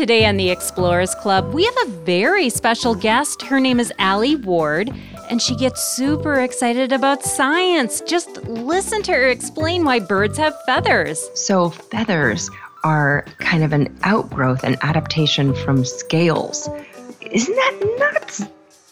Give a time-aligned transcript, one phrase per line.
[0.00, 3.42] Today on the Explorers Club, we have a very special guest.
[3.42, 4.90] Her name is Alie Ward,
[5.28, 8.00] and she gets super excited about science.
[8.06, 11.28] Just listen to her explain why birds have feathers.
[11.34, 12.48] So, feathers
[12.82, 16.70] are kind of an outgrowth, an adaptation from scales.
[17.20, 18.46] Isn't that nuts?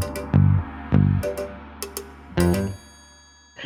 [0.00, 0.33] Club.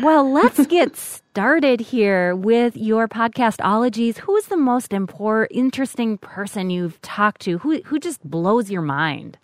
[0.01, 4.19] Well, let's get started here with your podcast ologies.
[4.19, 7.59] Who is the most important, interesting person you've talked to?
[7.59, 9.39] Who who just blows your mind?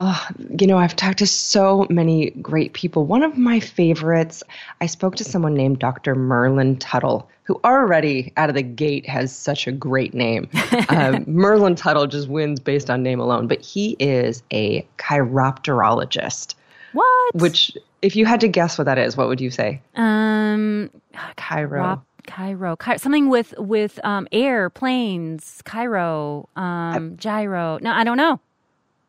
[0.00, 0.26] Oh,
[0.60, 3.06] you know, I've talked to so many great people.
[3.06, 4.42] One of my favorites,
[4.80, 6.14] I spoke to someone named Dr.
[6.14, 10.50] Merlin Tuttle, who already out of the gate has such a great name.
[10.90, 16.54] um, Merlin Tuttle just wins based on name alone, but he is a chiropterologist.
[16.92, 17.34] What?
[17.36, 19.80] Which, if you had to guess what that is, what would you say?
[19.96, 20.90] Um,
[21.38, 22.02] Chiro.
[22.26, 27.78] Chiro, Chiro, something with with um, air, planes, Chiro, um, gyro.
[27.80, 28.40] No, I don't know.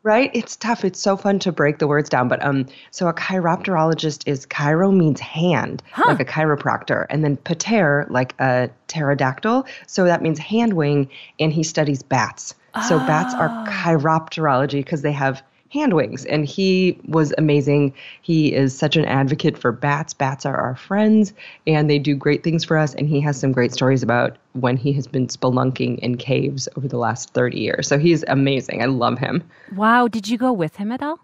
[0.02, 0.30] Right?
[0.34, 0.84] It's tough.
[0.84, 2.28] It's so fun to break the words down.
[2.28, 6.04] But um, so a chiropterologist is chiro means hand, huh.
[6.06, 9.66] like a chiropractor, and then pater like a pterodactyl.
[9.86, 12.54] So that means hand wing, and he studies bats.
[12.88, 13.06] So oh.
[13.06, 13.66] bats are ah.
[13.68, 16.24] chiropterology because they have hand wings.
[16.24, 17.94] And he was amazing.
[18.22, 20.14] He is such an advocate for bats.
[20.14, 21.32] Bats are our friends
[21.66, 22.94] and they do great things for us.
[22.94, 26.88] And he has some great stories about when he has been spelunking in caves over
[26.88, 27.88] the last 30 years.
[27.88, 28.82] So he's amazing.
[28.82, 29.42] I love him.
[29.74, 30.08] Wow.
[30.08, 31.20] Did you go with him at all?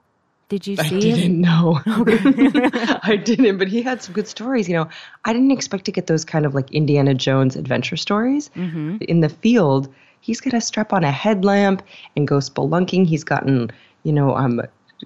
[0.53, 0.83] Did you see?
[0.83, 1.81] I didn't know.
[1.87, 4.69] I didn't, but he had some good stories.
[4.69, 4.89] You know,
[5.25, 8.99] I didn't expect to get those kind of like Indiana Jones adventure stories mm-hmm.
[9.01, 9.89] in the field.
[10.23, 11.83] He's got to strap on a headlamp
[12.17, 13.07] and go spelunking.
[13.07, 13.71] He's gotten
[14.03, 14.61] you know, um,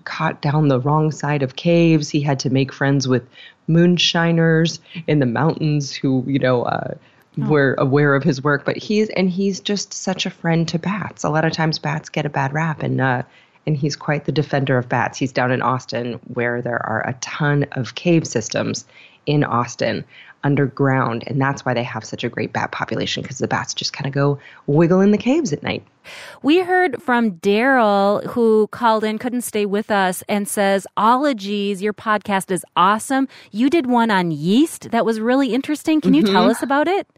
[0.05, 2.09] caught down the wrong side of caves.
[2.09, 3.27] He had to make friends with
[3.67, 6.95] moonshiners in the mountains who, you know, uh,
[7.41, 7.49] oh.
[7.49, 8.65] were aware of his work.
[8.65, 11.25] But he's and he's just such a friend to bats.
[11.25, 13.23] A lot of times bats get a bad rap, and uh,
[13.67, 15.19] and he's quite the defender of bats.
[15.19, 18.85] He's down in Austin where there are a ton of cave systems
[19.27, 20.05] in Austin
[20.47, 21.25] underground.
[21.27, 24.07] And that's why they have such a great bat population because the bats just kind
[24.07, 25.85] of go wiggle in the caves at night.
[26.43, 31.93] We heard from Daryl who called in, couldn't stay with us, and says, Ologies, your
[31.93, 33.27] podcast is awesome.
[33.51, 36.01] You did one on yeast that was really interesting.
[36.01, 36.33] Can you mm-hmm.
[36.33, 37.09] tell us about it?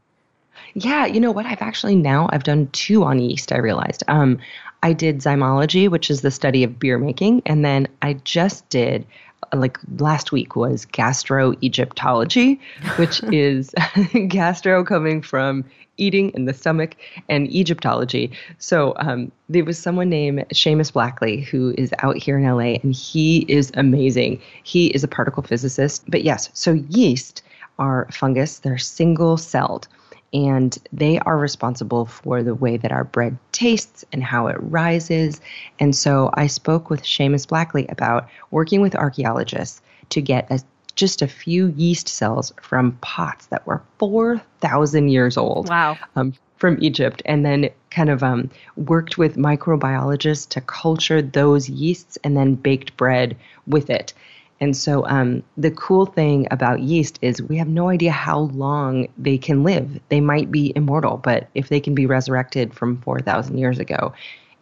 [0.75, 1.47] Yeah, you know what?
[1.47, 3.53] I've actually now I've done two on yeast.
[3.53, 4.03] I realized.
[4.09, 4.39] Um,
[4.83, 9.07] I did zymology, which is the study of beer making, and then I just did
[9.55, 12.59] like last week was gastroegyptology,
[12.97, 13.75] which is
[14.29, 15.65] gastro coming from
[15.99, 16.95] eating in the stomach
[17.29, 18.31] and Egyptology.
[18.59, 22.95] So um, there was someone named Seamus Blackley who is out here in LA and
[22.95, 24.41] he is amazing.
[24.63, 26.05] He is a particle physicist.
[26.09, 27.43] But yes, so yeast
[27.79, 29.89] are fungus, they're single celled
[30.33, 35.41] and they are responsible for the way that our bread tastes and how it rises.
[35.79, 39.81] And so I spoke with Seamus Blackley about working with archaeologists
[40.11, 40.61] to get a,
[40.95, 45.69] just a few yeast cells from pots that were 4,000 years old.
[45.69, 45.97] Wow.
[46.17, 52.19] Um, from Egypt, and then kind of um, worked with microbiologists to culture those yeasts
[52.25, 53.37] and then baked bread
[53.69, 54.13] with it.
[54.61, 59.09] And so um, the cool thing about yeast is we have no idea how long
[59.17, 60.01] they can live.
[60.09, 64.13] They might be immortal, but if they can be resurrected from 4,000 years ago,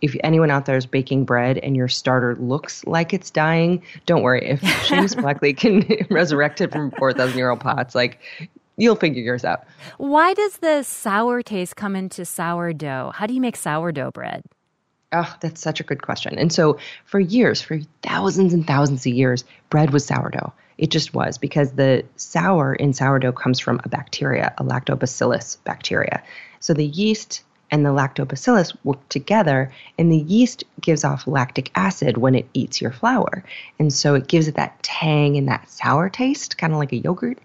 [0.02, 4.22] if anyone out there is baking bread and your starter looks like it's dying, don't
[4.22, 4.46] worry.
[4.50, 8.20] If Seamus Blackley can resurrect it from 4,000 year old pots, like
[8.76, 9.64] you'll figure yours out.
[9.96, 13.12] Why does the sour taste come into sourdough?
[13.14, 14.42] How do you make sourdough bread?
[15.12, 16.37] Oh, that's such a good question.
[16.38, 20.53] And so, for years, for thousands and thousands of years, bread was sourdough.
[20.79, 26.23] It just was because the sour in sourdough comes from a bacteria, a lactobacillus bacteria.
[26.58, 32.17] So, the yeast and the lactobacillus work together, and the yeast gives off lactic acid
[32.17, 33.44] when it eats your flour.
[33.79, 36.97] And so, it gives it that tang and that sour taste, kind of like a
[36.97, 37.38] yogurt.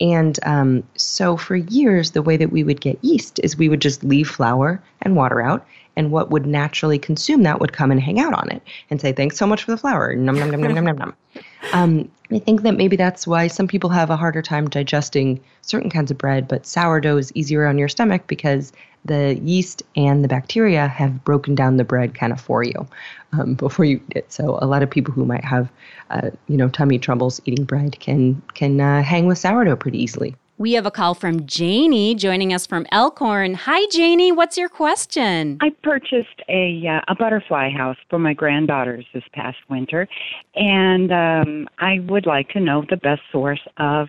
[0.00, 3.80] And um, so, for years, the way that we would get yeast is we would
[3.80, 5.66] just leave flour and water out
[5.96, 9.12] and what would naturally consume that would come and hang out on it and say,
[9.12, 11.14] "Thanks so much for the flour." Num num num num num num num.
[11.72, 15.90] Um, I think that maybe that's why some people have a harder time digesting certain
[15.90, 18.72] kinds of bread, but sourdough is easier on your stomach because
[19.04, 22.86] the yeast and the bacteria have broken down the bread kind of for you
[23.32, 24.32] um, before you eat it.
[24.32, 25.70] So a lot of people who might have,
[26.10, 30.34] uh, you know, tummy troubles eating bread can can uh, hang with sourdough pretty easily.
[30.58, 33.54] We have a call from Janie joining us from Elkhorn.
[33.54, 34.32] Hi, Janie.
[34.32, 35.58] What's your question?
[35.60, 40.06] I purchased a uh, a butterfly house for my granddaughters this past winter,
[40.54, 44.08] and um, I would like to know the best source of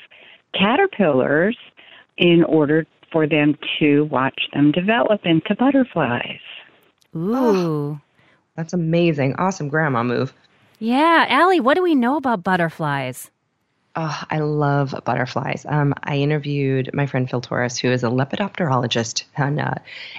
[0.53, 1.57] caterpillars
[2.17, 6.39] in order for them to watch them develop into butterflies.
[7.15, 7.35] Ooh.
[7.35, 8.01] Oh.
[8.55, 9.35] That's amazing.
[9.39, 10.33] Awesome grandma move.
[10.79, 13.31] Yeah, Alie, what do we know about butterflies?
[13.95, 15.67] Oh, I love butterflies.
[15.69, 19.75] Um, I interviewed my friend Phil Torres, who is a lepidopterologist, and uh,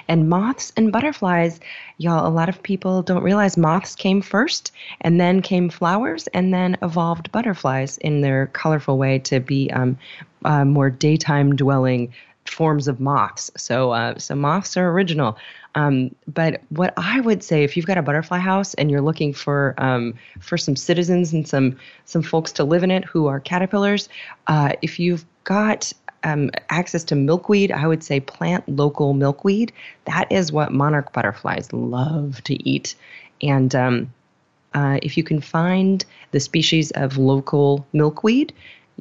[0.07, 1.59] and moths and butterflies.
[1.97, 6.53] Y'all, a lot of people don't realize moths came first, and then came flowers, and
[6.53, 9.97] then evolved butterflies in their colorful way to be um,
[10.45, 12.13] uh, more daytime dwelling
[12.47, 13.51] forms of moths.
[13.57, 15.37] So, uh, so moths are original.
[15.75, 19.33] Um, but what I would say, if you've got a butterfly house and you're looking
[19.33, 23.39] for um, for some citizens and some some folks to live in it who are
[23.39, 24.07] caterpillars,
[24.47, 25.91] uh, if you've got
[26.23, 29.73] um, access to milkweed, I would say plant local milkweed.
[30.05, 32.95] That is what monarch butterflies love to eat,
[33.41, 34.13] and um,
[34.73, 38.53] uh, if you can find the species of local milkweed,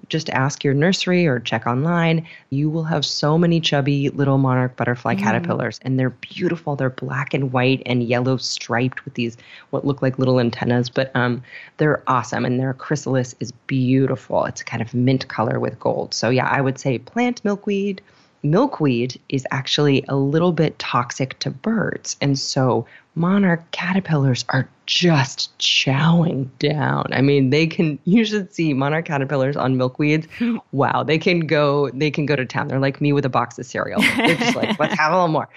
[0.09, 2.27] just ask your nursery or check online.
[2.51, 5.21] You will have so many chubby little monarch butterfly mm.
[5.21, 6.77] caterpillars, and they're beautiful.
[6.77, 9.37] They're black and white and yellow striped with these
[9.71, 11.43] what look like little antennas, but um,
[11.79, 12.45] they're awesome.
[12.45, 14.45] And their chrysalis is beautiful.
[14.45, 16.15] It's kind of mint color with gold.
[16.15, 18.03] So yeah, I would say plant milkweed.
[18.45, 25.57] Milkweed is actually a little bit toxic to birds, and so monarch caterpillars are just
[25.59, 27.07] chowing down.
[27.13, 30.29] I mean, they can you should see monarch caterpillars on milkweeds.
[30.73, 32.69] Wow, they can go they can go to town.
[32.69, 34.01] They're like me with a box of cereal.
[34.01, 35.49] They're just like, let's have a little more.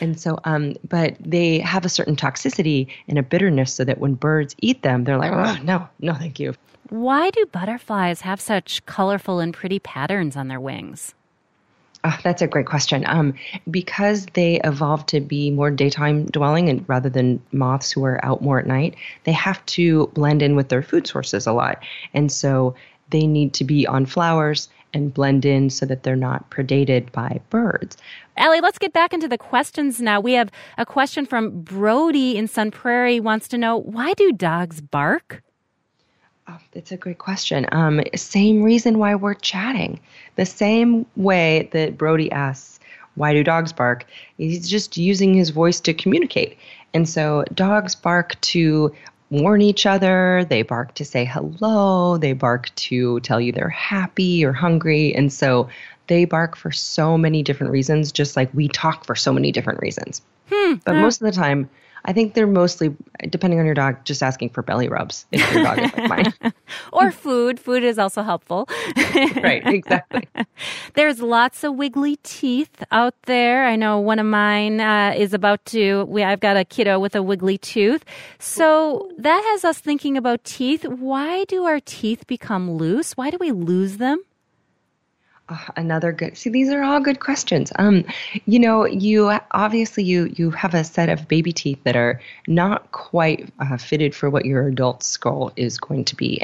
[0.00, 4.14] And so um but they have a certain toxicity and a bitterness so that when
[4.14, 6.54] birds eat them, they're like, "Oh, no, no, thank you."
[6.88, 11.15] Why do butterflies have such colorful and pretty patterns on their wings?
[12.06, 13.04] Oh, that's a great question.
[13.08, 13.34] Um,
[13.68, 18.42] because they evolved to be more daytime dwelling and rather than moths who are out
[18.42, 18.94] more at night,
[19.24, 21.82] they have to blend in with their food sources a lot.
[22.14, 22.76] And so
[23.10, 27.40] they need to be on flowers and blend in so that they're not predated by
[27.50, 27.96] birds.
[28.36, 30.20] Alie, let's get back into the questions now.
[30.20, 34.80] We have a question from Brody in Sun Prairie wants to know why do dogs
[34.80, 35.42] bark?
[36.48, 37.66] Oh, it's a great question.
[37.72, 39.98] Um, same reason why we're chatting.
[40.36, 42.78] The same way that Brody asks,
[43.16, 44.04] why do dogs bark?
[44.36, 46.56] He's just using his voice to communicate.
[46.94, 48.94] And so dogs bark to
[49.30, 54.44] warn each other, they bark to say hello, they bark to tell you they're happy
[54.44, 55.14] or hungry.
[55.14, 55.68] And so
[56.06, 59.80] they bark for so many different reasons, just like we talk for so many different
[59.80, 60.22] reasons.
[60.48, 61.68] Hmm, but most of the time,
[62.06, 62.94] I think they're mostly,
[63.28, 66.52] depending on your dog, just asking for belly rubs if your dog is like mine.
[66.92, 67.58] or food.
[67.58, 68.68] Food is also helpful.
[69.42, 70.28] right, exactly.
[70.94, 73.66] There's lots of wiggly teeth out there.
[73.66, 77.16] I know one of mine uh, is about to, we, I've got a kiddo with
[77.16, 78.04] a wiggly tooth.
[78.38, 80.84] So that has us thinking about teeth.
[80.84, 83.16] Why do our teeth become loose?
[83.16, 84.22] Why do we lose them?
[85.48, 87.72] Uh, another good see these are all good questions.
[87.76, 88.04] Um
[88.46, 92.90] you know you obviously you you have a set of baby teeth that are not
[92.90, 96.42] quite uh, fitted for what your adult skull is going to be.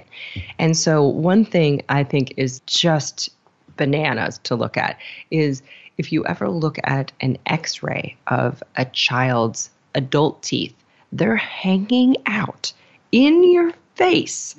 [0.59, 3.31] And so one thing i think is just
[3.77, 4.99] bananas to look at
[5.31, 5.63] is
[5.99, 10.75] if you ever look at an x-ray of a child's adult teeth
[11.13, 12.73] they're hanging out
[13.11, 14.55] in your face,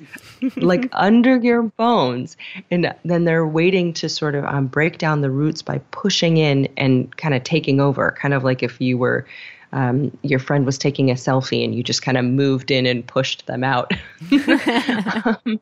[0.56, 2.36] like under your bones.
[2.70, 6.68] And then they're waiting to sort of um, break down the roots by pushing in
[6.76, 9.26] and kind of taking over, kind of like if you were.
[9.72, 13.04] Um, your friend was taking a selfie and you just kind of moved in and
[13.04, 13.90] pushed them out.
[15.44, 15.58] um,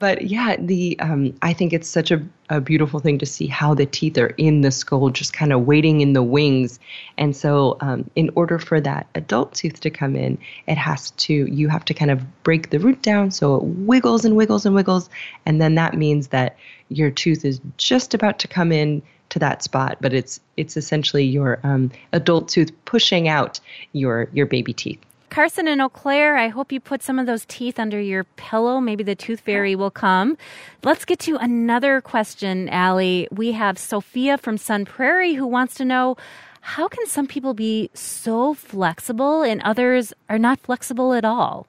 [0.00, 3.74] but yeah, the um, I think it's such a, a beautiful thing to see how
[3.74, 6.80] the teeth are in the skull, just kind of waiting in the wings.
[7.18, 11.34] And so, um, in order for that adult tooth to come in, it has to
[11.34, 14.74] you have to kind of break the root down so it wiggles and wiggles and
[14.74, 15.10] wiggles,
[15.44, 16.56] and then that means that
[16.88, 21.24] your tooth is just about to come in to that spot, but it's it's essentially
[21.24, 23.60] your um, adult tooth pushing out
[23.92, 25.00] your your baby teeth.
[25.30, 28.80] Carson and Eau Claire, I hope you put some of those teeth under your pillow.
[28.80, 30.36] Maybe the tooth fairy will come.
[30.82, 33.28] Let's get to another question, Alie.
[33.30, 36.16] We have Sophia from Sun Prairie who wants to know
[36.60, 41.68] how can some people be so flexible and others are not flexible at all?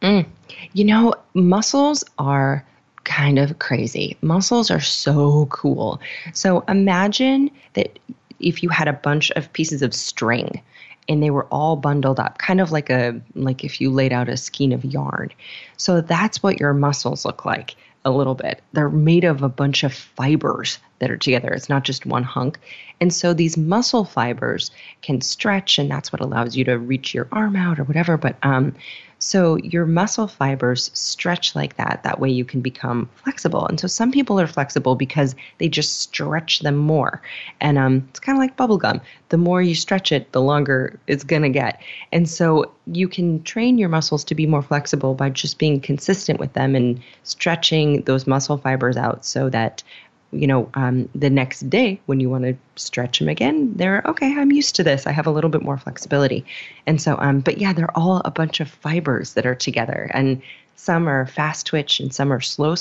[0.00, 0.26] Mm.
[0.72, 2.64] You know, muscles are
[3.04, 4.16] kind of crazy.
[4.22, 6.00] Muscles are so cool.
[6.32, 7.98] So imagine that
[8.40, 10.62] if you had a bunch of pieces of string
[11.08, 14.28] and they were all bundled up kind of like a like if you laid out
[14.28, 15.30] a skein of yarn.
[15.76, 18.62] So that's what your muscles look like a little bit.
[18.72, 22.58] They're made of a bunch of fibers that are together it's not just one hunk
[23.00, 24.70] and so these muscle fibers
[25.02, 28.36] can stretch and that's what allows you to reach your arm out or whatever but
[28.42, 28.74] um
[29.24, 32.02] so your muscle fibers stretch like that.
[32.04, 33.66] That way you can become flexible.
[33.66, 37.22] And so some people are flexible because they just stretch them more.
[37.58, 39.00] And um, it's kind of like bubble gum.
[39.30, 41.80] The more you stretch it, the longer it's going to get.
[42.12, 46.38] And so you can train your muscles to be more flexible by just being consistent
[46.38, 49.82] with them and stretching those muscle fibers out so that
[50.34, 54.34] you know, um, the next day when you want to stretch them again, they're okay.
[54.38, 55.06] I'm used to this.
[55.06, 56.44] I have a little bit more flexibility,
[56.86, 60.42] and so, um, but yeah, they're all a bunch of fibers that are together, and
[60.76, 62.74] some are fast twitch and some are slow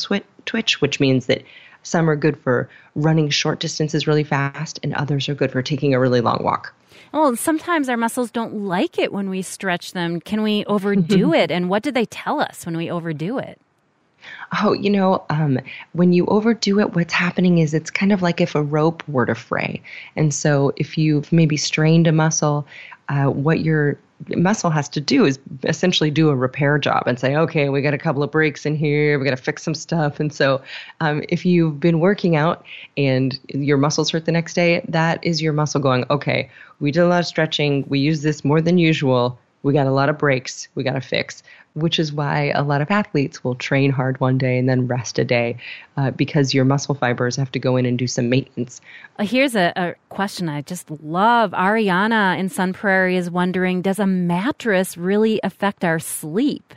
[0.45, 1.43] twitch, which means that
[1.83, 5.93] some are good for running short distances really fast, and others are good for taking
[5.93, 6.74] a really long walk.
[7.12, 10.19] Well, sometimes our muscles don't like it when we stretch them.
[10.19, 11.51] Can we overdo it?
[11.51, 13.60] And what do they tell us when we overdo it?
[14.62, 15.60] Oh, you know, um,
[15.94, 19.25] when you overdo it, what's happening is it's kind of like if a rope were
[19.25, 19.82] to fray.
[20.15, 22.68] And so if you've maybe strained a muscle,
[23.10, 23.98] uh, what your
[24.30, 27.94] muscle has to do is essentially do a repair job and say, okay, we got
[27.94, 30.20] a couple of breaks in here, we got to fix some stuff.
[30.20, 30.62] And so,
[31.01, 32.65] um, if you've been working out
[32.96, 36.50] and your muscles hurt the next day, that is your muscle going, okay,
[36.80, 39.39] we did a lot of stretching, we use this more than usual.
[39.63, 40.68] We got a lot of breaks.
[40.75, 41.42] We got to fix,
[41.74, 45.20] which is why a lot of athletes will train hard one day and then rest
[45.20, 45.58] a day
[45.98, 48.82] uh, because your muscle fibers have to go in and do some maintenance.
[49.20, 51.51] Uh, here's a, a question I just love.
[51.51, 56.74] Ariana in Sun Prairie is wondering Does a mattress really affect our sleep?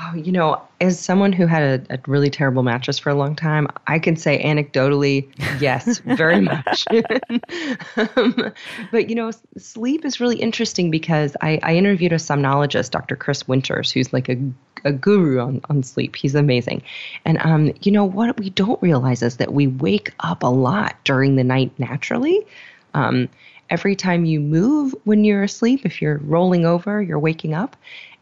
[0.00, 3.36] Oh, you know, as someone who had a, a, really terrible mattress for a long
[3.36, 5.28] time, I can say anecdotally,
[5.60, 6.86] yes, very much.
[8.16, 8.52] um,
[8.90, 13.16] but, you know, sleep is really interesting because I, I, interviewed a somnologist, Dr.
[13.16, 14.38] Chris Winters, who's like a,
[14.84, 16.16] a guru on, on sleep.
[16.16, 16.82] He's amazing.
[17.26, 20.96] And, um, you know, what we don't realize is that we wake up a lot
[21.04, 22.46] during the night naturally.
[22.94, 23.28] Um,
[23.68, 27.76] every time you move when you're asleep, if you're rolling over, you're waking up.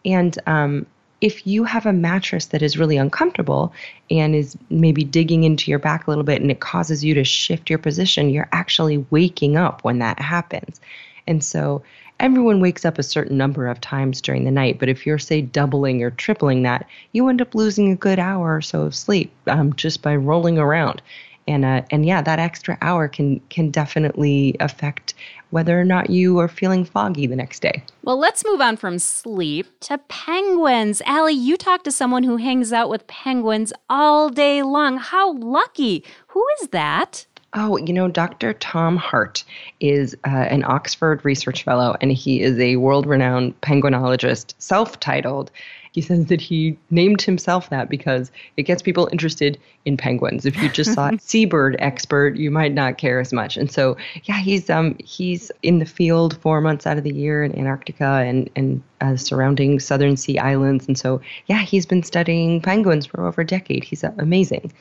[0.05, 0.87] And um,
[1.21, 3.73] if you have a mattress that is really uncomfortable
[4.11, 7.25] and is maybe digging into your back a little bit and it causes you to
[7.25, 10.81] shift your position, you're actually waking up when that happens.
[11.27, 11.83] And so
[12.19, 15.43] everyone wakes up a certain number of times during the night, but if you're, say,
[15.43, 19.33] doubling or tripling that, you end up losing a good hour or so of sleep
[19.47, 21.03] um, just by rolling around.
[21.49, 25.15] And, uh, and yeah, that extra hour can can definitely affect
[25.51, 27.83] whether or not you are feeling foggy the next day.
[28.03, 31.03] Well, let's move on from sleep to penguins.
[31.07, 34.99] Alie, you talk to someone who hangs out with penguins all day long.
[34.99, 36.05] How lucky.
[36.29, 37.27] Who is that?
[37.53, 38.53] Oh, you know, Dr.
[38.55, 39.43] Tom Hart
[39.81, 45.51] is uh, an Oxford research fellow, and he is a world renowned penguinologist, self titled.
[45.93, 50.47] He says that he named himself that because it gets people interested in penguins.
[50.47, 53.57] If you just saw seabird expert, you might not care as much.
[53.57, 57.43] And so, yeah, he's um he's in the field four months out of the year
[57.43, 60.87] in Antarctica and and uh, surrounding southern sea islands.
[60.87, 63.85] And so, yeah, he's been studying penguins for over a decade.
[63.85, 64.73] He's uh, amazing.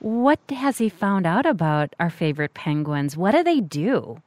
[0.00, 3.16] What has he found out about our favorite penguins?
[3.16, 4.22] What do they do?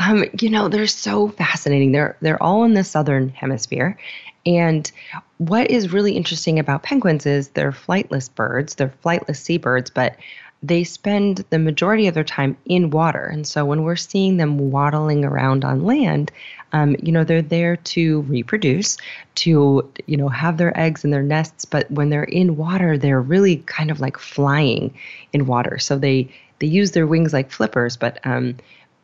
[0.00, 1.92] Um, you know, they're so fascinating.
[1.92, 3.98] They're they're all in the southern hemisphere.
[4.46, 4.90] And
[5.36, 10.16] what is really interesting about penguins is they're flightless birds, they're flightless seabirds, but
[10.62, 13.24] they spend the majority of their time in water.
[13.24, 16.30] And so when we're seeing them waddling around on land,
[16.72, 18.98] um, you know, they're there to reproduce,
[19.36, 21.64] to, you know, have their eggs in their nests.
[21.64, 24.94] But when they're in water, they're really kind of like flying
[25.32, 25.78] in water.
[25.78, 26.28] So they,
[26.58, 28.56] they use their wings like flippers, but, um,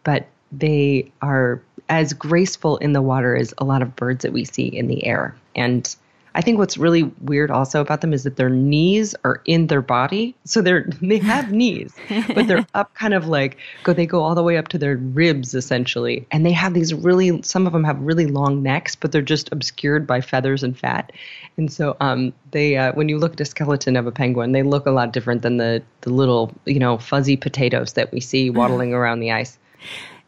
[0.05, 4.45] but they are as graceful in the water as a lot of birds that we
[4.45, 5.37] see in the air.
[5.55, 5.95] And
[6.37, 9.81] I think what's really weird also about them is that their knees are in their
[9.81, 10.35] body.
[10.45, 11.95] So they're they have knees,
[12.35, 14.99] but they're up kind of like go they go all the way up to their
[14.99, 16.27] ribs essentially.
[16.31, 19.51] And they have these really some of them have really long necks, but they're just
[19.51, 21.11] obscured by feathers and fat.
[21.57, 24.63] And so um they uh, when you look at a skeleton of a penguin, they
[24.63, 28.51] look a lot different than the the little, you know, fuzzy potatoes that we see
[28.61, 29.59] waddling around the ice.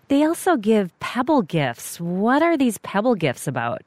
[0.08, 2.00] They also give pebble gifts.
[2.00, 3.82] What are these pebble gifts about?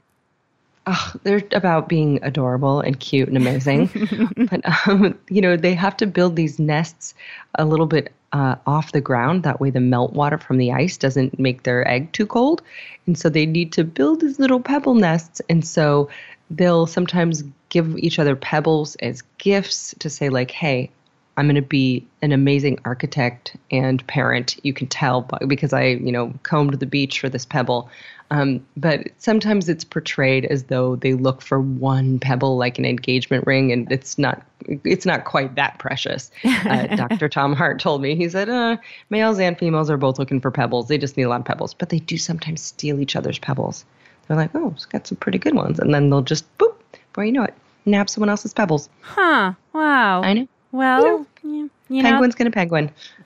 [0.87, 3.89] Oh, they're about being adorable and cute and amazing.
[4.49, 7.13] but, um, you know, they have to build these nests
[7.55, 9.43] a little bit uh, off the ground.
[9.43, 12.61] That way, the meltwater from the ice doesn't make their egg too cold.
[13.05, 15.41] And so they need to build these little pebble nests.
[15.49, 16.09] And so
[16.49, 20.89] they'll sometimes give each other pebbles as gifts to say, like, hey,
[21.37, 24.57] I'm going to be an amazing architect and parent.
[24.63, 27.89] You can tell because I, you know, combed the beach for this pebble.
[28.31, 33.45] Um, but sometimes it's portrayed as though they look for one pebble, like an engagement
[33.45, 34.45] ring, and it's not.
[34.85, 36.31] It's not quite that precious.
[36.61, 37.27] Uh, Dr.
[37.27, 38.15] Tom Hart told me.
[38.15, 38.77] He said, uh,
[39.09, 40.87] males and females are both looking for pebbles.
[40.87, 43.83] They just need a lot of pebbles, but they do sometimes steal each other's pebbles.
[44.27, 47.25] They're like, oh, it's got some pretty good ones, and then they'll just boop, before
[47.25, 48.89] you know it, nab someone else's pebbles.
[49.01, 49.53] Huh?
[49.73, 50.21] Wow.
[50.21, 50.47] I know.
[50.71, 52.91] Well, you know, penguin's gonna penguin.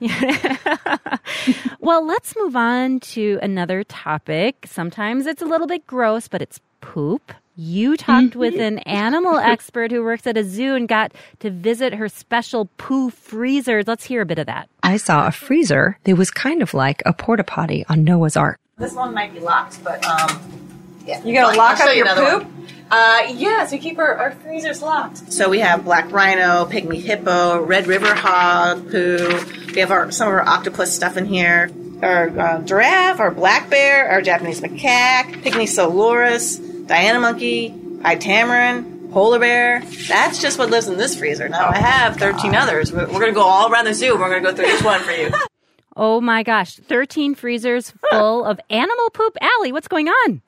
[1.80, 4.66] well, let's move on to another topic.
[4.68, 7.32] Sometimes it's a little bit gross, but it's poop.
[7.58, 8.62] You talked with Mm-hmm.
[8.62, 13.08] an animal expert who works at a zoo and got to visit her special poo
[13.10, 13.86] freezers.
[13.86, 14.68] Let's hear a bit of that.
[14.82, 18.58] I saw a freezer that was kind of like a porta potty on Noah's Ark.
[18.76, 20.38] This one might be locked, but um,
[21.06, 21.22] yeah.
[21.24, 22.42] You gotta lock I'll up you your another poop?
[22.44, 22.55] one.
[22.90, 25.32] Uh, yes, we keep our, our freezers locked.
[25.32, 29.40] So we have black rhino, pygmy hippo, red river hog poo.
[29.74, 31.70] We have our some of our octopus stuff in here.
[32.02, 37.70] Our uh, giraffe, our black bear, our Japanese macaque, pygmy slow loris, Diana monkey,
[38.02, 39.82] pied tamarin, polar bear.
[40.06, 41.48] That's just what lives in this freezer.
[41.48, 42.92] Now I have 13 others.
[42.92, 44.14] We're, we're gonna go all around the zoo.
[44.16, 45.30] We're gonna go through each one for you.
[45.98, 49.34] Oh my gosh, 13 freezers full of animal poop.
[49.40, 50.42] Alie, what's going on?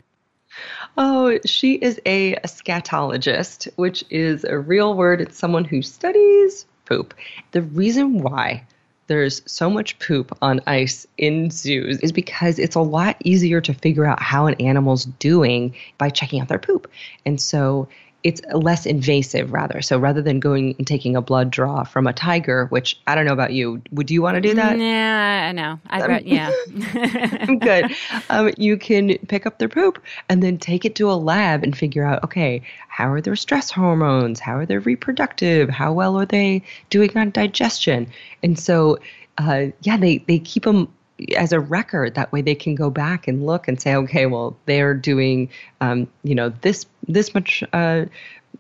[0.97, 5.21] Oh, she is a, scatologist, which is a real word.
[5.21, 7.15] It's someone who studies poop.
[7.53, 8.65] The reason why
[9.09, 13.75] there's so much poop on ice in zoos is because it's a lot easier to
[13.75, 16.91] figure out how an animal's doing by checking out their poop.
[17.25, 17.89] And so
[18.25, 19.81] it's less invasive rather.
[19.81, 23.25] So rather than going and taking a blood draw from a tiger, which I don't
[23.25, 24.77] know about you, would you want to do that?
[24.79, 25.79] Yeah, I know.
[26.27, 27.47] Yeah.
[27.61, 27.93] Good.
[28.29, 31.77] Um, you can pick up their poop and then take it to a lab and
[31.77, 34.41] figure out okay, how are their stress hormones?
[34.41, 35.69] How are they reproductive?
[35.69, 38.09] How well are they doing on digestion?
[38.43, 38.99] And so,
[39.39, 40.93] uh, yeah, they, they keep them
[41.37, 42.15] as a record.
[42.15, 45.51] That way they can go back and look and say, okay, well, they're doing,
[45.81, 47.63] um, you know, this, this much.
[47.73, 48.07] Uh,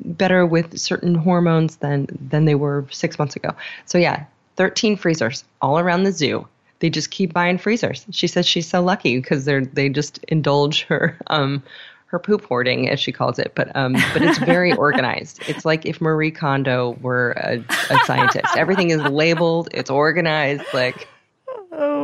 [0.01, 3.51] better with certain hormones than than they were six months ago.
[3.87, 6.47] So yeah, 13 freezers all around the zoo.
[6.81, 8.07] They just keep buying freezers.
[8.11, 11.63] She says she's so lucky because they're they just indulge her um
[12.07, 13.53] her poop hoarding as she calls it.
[13.55, 15.41] But um but it's very organized.
[15.49, 18.57] It's like if Marie Kondo were a, a scientist.
[18.57, 19.69] Everything is labeled.
[19.73, 20.65] It's organized.
[20.73, 21.09] Like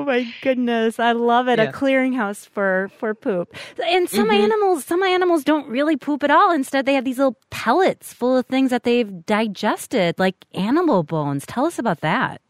[0.05, 1.59] Oh my goodness, I love it.
[1.59, 3.57] A clearinghouse for for poop.
[3.83, 4.35] And some Mm-hmm.
[4.35, 6.53] animals, some animals don't really poop at all.
[6.53, 11.47] Instead, they have these little pellets full of things that they've digested, like animal bones.
[11.47, 12.43] Tell us about that.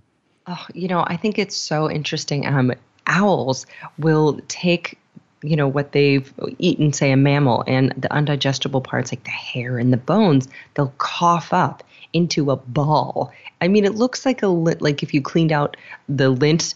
[0.49, 2.45] Oh, you know, I think it's so interesting.
[2.45, 2.73] Um,
[3.07, 3.67] owls
[3.99, 4.99] will take,
[5.43, 9.79] you know, what they've eaten, say a mammal, and the undigestible parts like the hair
[9.79, 13.33] and the bones, they'll cough up into a ball.
[13.61, 15.77] I mean, it looks like a like if you cleaned out
[16.09, 16.75] the lint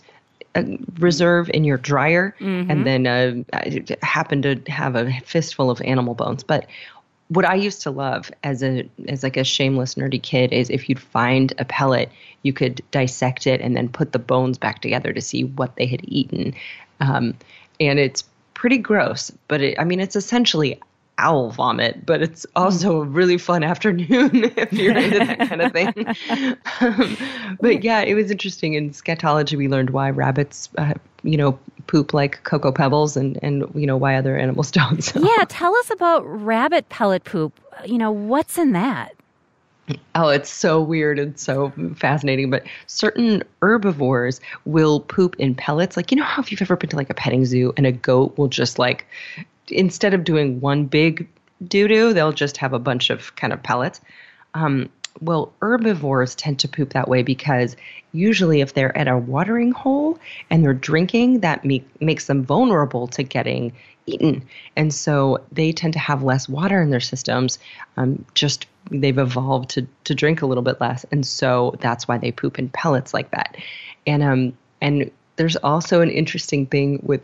[0.98, 2.34] reserve in your dryer
[2.70, 3.42] and then uh,
[4.02, 6.42] happen to have a fistful of animal bones.
[6.42, 6.66] But
[7.28, 10.88] what I used to love as a as like a shameless nerdy kid is if
[10.88, 12.10] you'd find a pellet,
[12.42, 15.86] you could dissect it and then put the bones back together to see what they
[15.86, 16.54] had eaten,
[17.00, 17.34] um,
[17.80, 19.30] and it's pretty gross.
[19.46, 20.80] But it, I mean, it's essentially
[21.18, 25.72] owl vomit, but it's also a really fun afternoon if you're into that kind of
[25.72, 25.92] thing.
[26.80, 27.16] um,
[27.60, 28.74] but yeah, it was interesting.
[28.74, 33.64] In scatology, we learned why rabbits, uh, you know, poop like cocoa pebbles, and and
[33.74, 35.02] you know why other animals don't.
[35.02, 35.20] So.
[35.20, 37.52] Yeah, tell us about rabbit pellet poop.
[37.84, 39.14] You know, what's in that?
[40.14, 42.50] Oh, it's so weird and so fascinating.
[42.50, 45.96] But certain herbivores will poop in pellets.
[45.96, 47.92] Like, you know how if you've ever been to like a petting zoo and a
[47.92, 49.06] goat will just like,
[49.70, 51.28] instead of doing one big
[51.66, 54.00] doo doo, they'll just have a bunch of kind of pellets.
[54.54, 54.88] Um,
[55.20, 57.76] well, herbivores tend to poop that way because
[58.12, 60.18] usually if they're at a watering hole
[60.50, 63.72] and they're drinking, that make, makes them vulnerable to getting
[64.06, 64.46] eaten.
[64.76, 67.58] And so they tend to have less water in their systems.
[67.96, 71.04] Um, just they've evolved to, to drink a little bit less.
[71.10, 73.56] And so that's why they poop in pellets like that.
[74.06, 77.20] And, um, and there's also an interesting thing with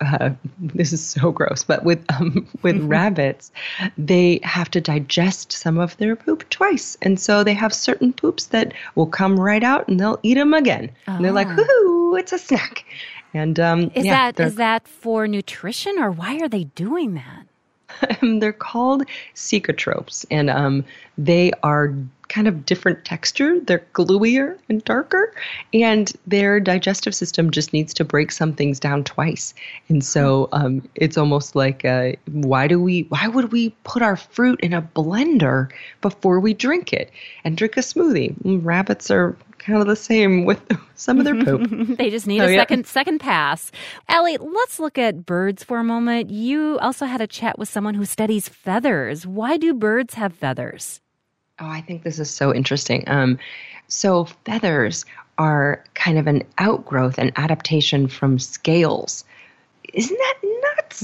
[0.00, 3.50] uh, this is so gross, but with um, with rabbits,
[3.96, 8.46] they have to digest some of their poop twice, and so they have certain poops
[8.46, 10.90] that will come right out, and they'll eat them again.
[11.06, 12.18] And they're like, "Woohoo!
[12.18, 12.84] It's a snack!"
[13.34, 18.18] And um, Is yeah, that that for nutrition or why are they doing that?
[18.40, 19.04] they're called
[19.34, 20.84] cecotropes, and um,
[21.18, 21.94] they are
[22.28, 23.60] kind of different texture.
[23.60, 25.32] They're gluier and darker,
[25.72, 29.54] and their digestive system just needs to break some things down twice.
[29.88, 33.02] And so um, it's almost like, uh, why do we?
[33.08, 37.10] Why would we put our fruit in a blender before we drink it
[37.44, 38.34] and drink a smoothie?
[38.44, 40.60] Rabbits are kind of the same with
[40.94, 41.68] some of their poop.
[41.98, 42.58] they just need Oh, a yeah.
[42.60, 43.72] second second pass.
[44.08, 46.30] Ellie, let's look at birds for a moment.
[46.30, 49.26] You also had a chat with someone who studies feathers.
[49.26, 51.00] Why do birds have feathers?
[51.58, 53.04] Oh, I think this is so interesting.
[53.06, 53.38] Um,
[53.88, 55.04] so feathers
[55.38, 59.24] are kind of an outgrowth, an adaptation from scales.
[59.94, 61.00] Isn't that nuts?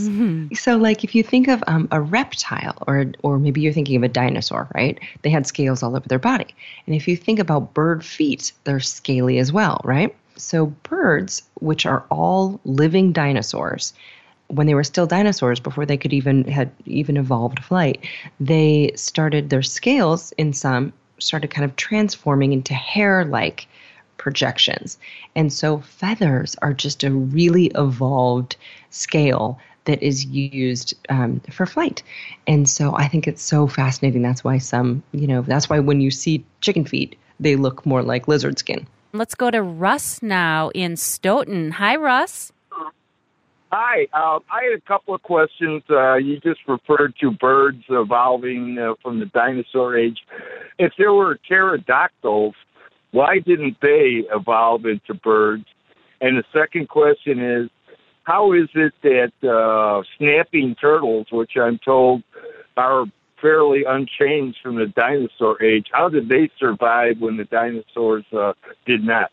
[0.54, 4.02] So, like, if you think of um, a reptile, or or maybe you're thinking of
[4.02, 4.98] a dinosaur, right?
[5.22, 6.54] They had scales all over their body.
[6.86, 10.14] And if you think about bird feet, they're scaly as well, right?
[10.36, 13.94] So, birds, which are all living dinosaurs,
[14.52, 18.04] when they were still dinosaurs before they could even had even evolved flight
[18.38, 23.66] they started their scales in some started kind of transforming into hair like
[24.18, 24.98] projections
[25.34, 28.56] and so feathers are just a really evolved
[28.90, 32.02] scale that is used um, for flight
[32.46, 36.00] and so i think it's so fascinating that's why some you know that's why when
[36.00, 40.70] you see chicken feet they look more like lizard skin Let's go to Russ now
[40.70, 41.72] in Stoughton.
[41.72, 42.50] Hi, Russ.
[43.74, 45.82] Hi, uh, I had a couple of questions.
[45.88, 50.18] Uh, you just referred to birds evolving uh, from the dinosaur age.
[50.78, 52.54] If there were pterodactyls,
[53.12, 55.64] why didn't they evolve into birds?
[56.20, 57.70] And the second question is,
[58.24, 62.22] how is it that uh, snapping turtles, which I'm told
[62.76, 63.06] are
[63.40, 68.52] fairly unchanged from the dinosaur age, how did they survive when the dinosaurs uh,
[68.84, 69.30] did not?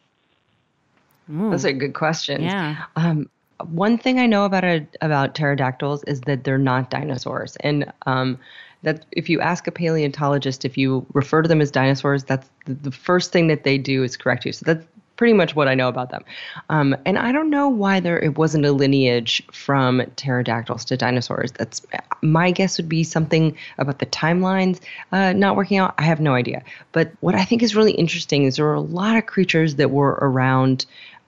[1.28, 2.42] Those are good questions.
[2.42, 2.86] Yeah.
[2.96, 3.30] Um,
[3.66, 8.40] one thing I know about a, about pterodactyls is that they're not dinosaurs, and um,
[8.84, 12.74] that if you ask a paleontologist if you refer to them as dinosaurs, that's the,
[12.74, 14.54] the first thing that they do is correct you.
[14.54, 14.86] So that's
[15.20, 16.24] pretty much what I know about them.
[16.70, 21.52] Um, and I don't know why there it wasn't a lineage from pterodactyls to dinosaurs.
[21.52, 21.86] That's
[22.22, 24.80] my guess would be something about the timelines
[25.12, 25.94] uh, not working out.
[25.98, 26.64] I have no idea.
[26.94, 29.92] But what I think is really interesting is there are a lot of creatures that
[29.92, 30.86] were around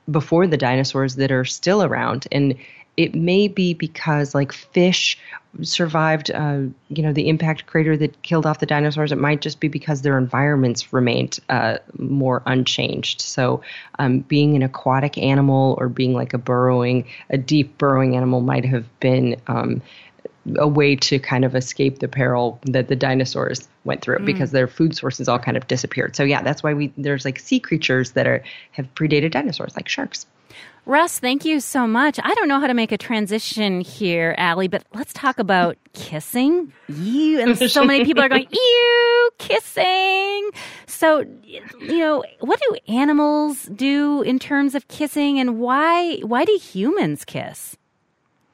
[0.09, 2.27] before the dinosaurs that are still around.
[2.31, 2.55] And
[2.97, 5.17] it may be because like fish
[5.61, 9.11] survived uh, you know the impact crater that killed off the dinosaurs.
[9.11, 13.21] It might just be because their environments remained uh, more unchanged.
[13.21, 13.61] So
[13.99, 18.65] um, being an aquatic animal or being like a burrowing a deep burrowing animal might
[18.65, 19.81] have been um,
[20.57, 24.25] a way to kind of escape the peril that the dinosaurs went through mm.
[24.25, 26.15] because their food sources all kind of disappeared.
[26.15, 29.87] So yeah, that's why we there's like sea creatures that are have predated dinosaurs like
[29.87, 30.25] sharks.
[30.85, 32.19] Russ, thank you so much.
[32.23, 36.73] I don't know how to make a transition here, Alie, but let's talk about kissing.
[36.89, 40.49] You and so many people are going, ew, kissing.
[40.87, 46.57] So, you know, what do animals do in terms of kissing and why why do
[46.57, 47.77] humans kiss?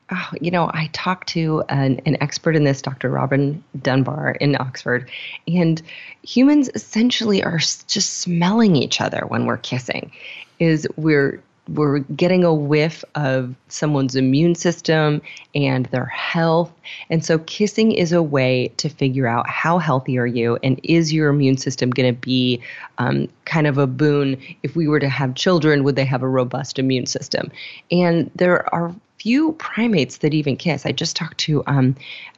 [0.09, 3.09] Oh, you know, I talked to an, an expert in this, Dr.
[3.09, 5.09] Robin Dunbar in Oxford,
[5.47, 5.81] and
[6.23, 10.11] humans essentially are just smelling each other when we're kissing.
[10.59, 15.21] Is we're we're getting a whiff of someone's immune system
[15.53, 16.71] and their health.
[17.09, 21.11] And so kissing is a way to figure out how healthy are you and is
[21.11, 22.61] your immune system going to be
[22.97, 26.29] um, kind of a boon if we were to have children would they have a
[26.29, 27.51] robust immune system
[27.91, 31.95] and there are few primates that even kiss i just talked to um,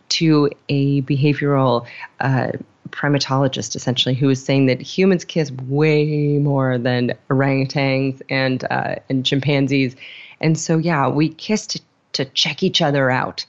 [0.10, 1.86] to a behavioral
[2.20, 2.52] uh,
[2.90, 9.26] primatologist essentially who was saying that humans kiss way more than orangutans and uh, and
[9.26, 9.96] chimpanzees
[10.42, 11.80] and so yeah we kiss to,
[12.14, 13.46] to check each other out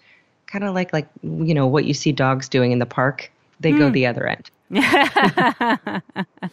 [0.47, 3.73] kind of like like you know what you see dogs doing in the park they
[3.73, 4.51] go the other end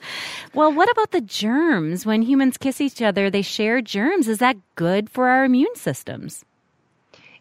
[0.58, 2.04] Well, what about the germs?
[2.06, 4.28] When humans kiss each other, they share germs.
[4.28, 6.44] Is that good for our immune systems?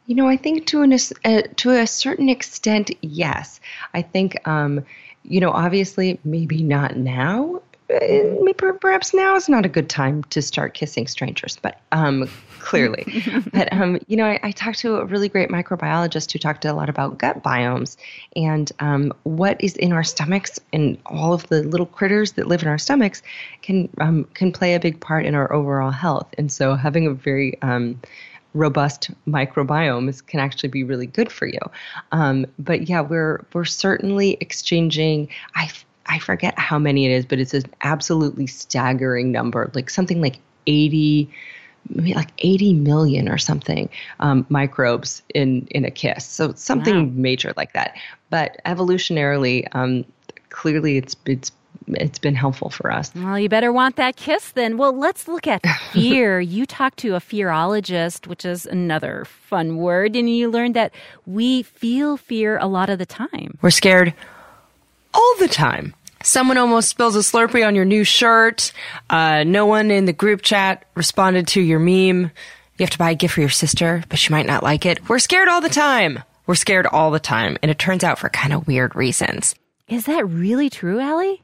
[0.06, 3.60] You know, I think to an uh, to a certain extent, yes.
[3.92, 4.84] I think, um,
[5.24, 7.60] you know, obviously, maybe not now.
[7.88, 12.28] Uh, maybe perhaps now is not a good time to start kissing strangers, but um,
[12.58, 13.22] clearly.
[13.52, 16.72] but um, you know, I, I talked to a really great microbiologist who talked a
[16.72, 17.96] lot about gut biomes
[18.34, 22.62] and um, what is in our stomachs and all of the little critters that live
[22.62, 23.22] in our stomachs
[23.62, 26.26] can um, can play a big part in our overall health.
[26.38, 28.00] And so, having a very um,
[28.56, 31.60] robust microbiomes can actually be really good for you.
[32.12, 35.28] Um, but yeah, we're we're certainly exchanging.
[35.54, 35.70] I
[36.06, 40.38] I forget how many it is, but it's an absolutely staggering number, like something like
[40.66, 41.30] eighty
[41.88, 43.88] maybe like 80 million or something
[44.18, 46.24] um, microbes in in a kiss.
[46.24, 47.12] So something wow.
[47.14, 47.96] major like that.
[48.30, 50.04] But evolutionarily, um,
[50.50, 51.52] clearly it's it's
[51.88, 53.12] it's been helpful for us.
[53.14, 54.76] Well, you better want that kiss then.
[54.76, 55.62] Well, let's look at
[55.92, 56.40] fear.
[56.40, 60.92] you talked to a fearologist, which is another fun word, and you learned that
[61.26, 63.58] we feel fear a lot of the time.
[63.62, 64.14] We're scared
[65.14, 65.94] all the time.
[66.22, 68.72] Someone almost spills a Slurpee on your new shirt.
[69.08, 72.30] Uh, no one in the group chat responded to your meme.
[72.78, 75.08] You have to buy a gift for your sister, but she might not like it.
[75.08, 76.22] We're scared all the time.
[76.46, 79.54] We're scared all the time, and it turns out for kind of weird reasons.
[79.88, 81.42] Is that really true, Alie?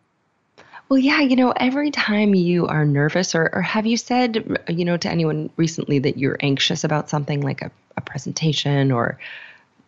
[0.92, 4.84] Well, yeah, you know, every time you are nervous, or, or have you said, you
[4.84, 9.18] know, to anyone recently that you're anxious about something like a, a presentation or,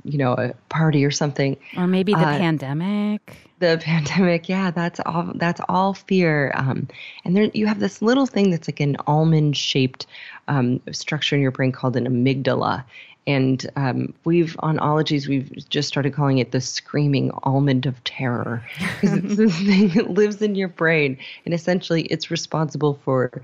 [0.04, 1.58] you know, a party or something?
[1.76, 3.36] Or maybe the uh, pandemic?
[3.58, 5.30] The pandemic, yeah, that's all.
[5.34, 6.52] That's all fear.
[6.54, 6.88] Um,
[7.26, 10.06] and there, you have this little thing that's like an almond-shaped
[10.48, 12.82] um, structure in your brain called an amygdala,
[13.26, 18.62] and um, we've on ologies we've just started calling it the screaming almond of terror
[19.00, 23.42] because it's this thing that lives in your brain and essentially it's responsible for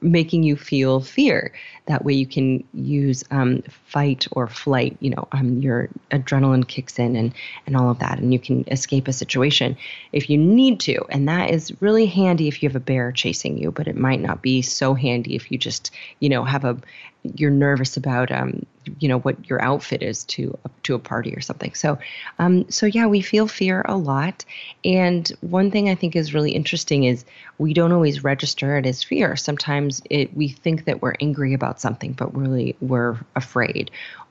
[0.00, 1.52] making you feel fear.
[1.86, 4.96] That way you can use um, fight or flight.
[5.00, 7.34] You know, um, your adrenaline kicks in and
[7.66, 9.76] and all of that, and you can escape a situation
[10.12, 11.04] if you need to.
[11.08, 14.20] And that is really handy if you have a bear chasing you, but it might
[14.20, 16.78] not be so handy if you just you know have a
[17.22, 18.64] you're nervous about um,
[18.98, 21.74] you know what your outfit is to to a party or something.
[21.74, 21.98] So
[22.38, 24.44] um, so yeah, we feel fear a lot.
[24.84, 27.24] And one thing I think is really interesting is
[27.58, 29.36] we don't always register it as fear.
[29.36, 33.90] Sometimes it we think that we're angry about something, but really we're afraid.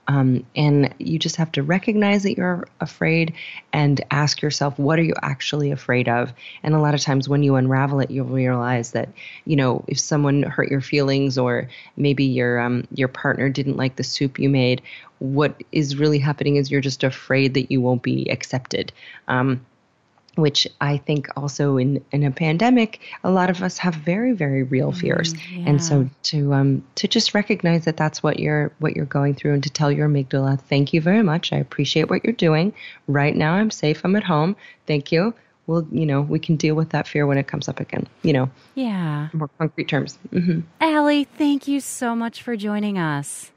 [0.10, 3.32] Um, and you just have to recognize that you're afraid
[3.72, 6.34] and ask yourself, what are you actually afraid of?
[6.64, 9.10] And a lot of times when you unravel it, you'll realize that,
[9.46, 13.98] you know, if someone hurt your feelings or maybe your um, your partner didn't like
[13.98, 14.82] the soup you made,
[15.20, 18.92] what is really happening is you're just afraid that you won't be accepted.
[19.28, 19.64] Um,
[20.36, 24.64] which I think also in, in a pandemic, a lot of us have very, very
[24.64, 25.00] real mm-hmm.
[25.00, 25.34] fears.
[25.34, 25.70] Mm, yeah.
[25.70, 29.54] And so to um, to just recognize that that's what you're what you're going through,
[29.54, 31.52] and to tell your amygdala, thank you very much.
[31.54, 32.74] I appreciate what you're doing.
[33.08, 34.02] Right now, I'm safe.
[34.04, 34.56] I'm at home.
[34.88, 35.34] Thank you.
[35.68, 38.08] Well, you know, we can deal with that fear when it comes up again.
[38.24, 38.50] You know.
[38.76, 39.30] Yeah.
[39.34, 40.18] More concrete terms.
[40.32, 40.62] Mm-hmm.
[40.82, 43.52] Alie, thank you so much for joining us.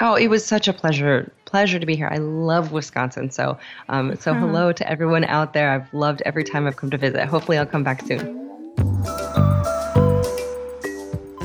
[0.00, 2.08] Oh, it was such a pleasure pleasure to be here.
[2.12, 3.30] I love Wisconsin.
[3.30, 3.58] So,
[3.88, 5.70] um, so hello to everyone out there.
[5.70, 7.24] I've loved every time I've come to visit.
[7.26, 8.47] Hopefully, I'll come back soon.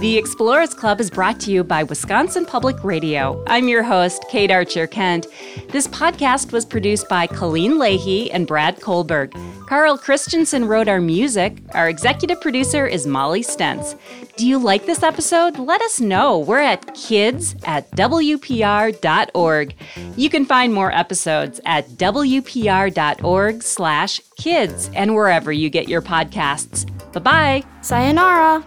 [0.04, 3.42] The Explorers Club is brought to you by Wisconsin Public Radio.
[3.48, 5.28] I'm your host, Kate Archer Kent.
[5.70, 9.32] This podcast was produced by Colleen Leahy and Brad Kohlberg.
[9.66, 11.60] Carl Christensen wrote our music.
[11.74, 13.96] Our executive producer is Molly Stentz.
[14.36, 15.58] Do you like this episode?
[15.58, 16.38] Let us know.
[16.38, 19.74] We're at kids at WPR.org.
[20.18, 26.86] You can find more episodes at WPR.org slash kids and wherever you get your podcasts.
[27.13, 27.63] Bye-bye.
[27.82, 28.66] Sayonara.